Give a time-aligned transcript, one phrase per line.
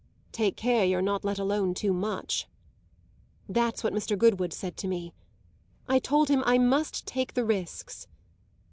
[0.31, 2.47] "Take care you're not let alone too much."
[3.47, 4.17] "That's what Mr.
[4.17, 5.13] Goodwood said to me.
[5.87, 8.07] I told him I must take the risks."